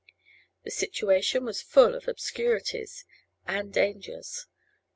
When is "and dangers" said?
3.45-4.47